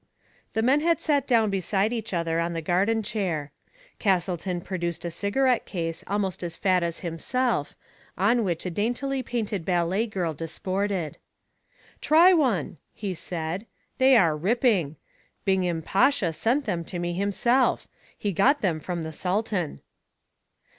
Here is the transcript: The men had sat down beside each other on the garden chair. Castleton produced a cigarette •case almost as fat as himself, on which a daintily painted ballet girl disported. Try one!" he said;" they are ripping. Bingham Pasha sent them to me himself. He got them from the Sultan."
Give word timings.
The 0.53 0.63
men 0.63 0.79
had 0.81 0.99
sat 0.99 1.27
down 1.27 1.51
beside 1.51 1.93
each 1.93 2.11
other 2.11 2.39
on 2.39 2.53
the 2.53 2.61
garden 2.63 3.03
chair. 3.03 3.51
Castleton 3.99 4.59
produced 4.61 5.05
a 5.05 5.11
cigarette 5.11 5.67
•case 5.67 6.03
almost 6.07 6.41
as 6.41 6.55
fat 6.55 6.81
as 6.81 7.01
himself, 7.01 7.75
on 8.17 8.43
which 8.43 8.65
a 8.65 8.71
daintily 8.71 9.21
painted 9.21 9.63
ballet 9.63 10.07
girl 10.07 10.33
disported. 10.33 11.19
Try 12.01 12.33
one!" 12.33 12.77
he 12.95 13.13
said;" 13.13 13.67
they 13.99 14.17
are 14.17 14.35
ripping. 14.35 14.95
Bingham 15.45 15.83
Pasha 15.83 16.33
sent 16.33 16.65
them 16.65 16.83
to 16.85 16.97
me 16.97 17.13
himself. 17.13 17.87
He 18.17 18.31
got 18.31 18.61
them 18.61 18.79
from 18.79 19.03
the 19.03 19.11
Sultan." 19.11 19.81